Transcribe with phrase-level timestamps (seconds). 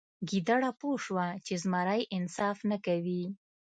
[0.29, 3.23] ګیدړه پوه شوه چې زمری انصاف نه کوي.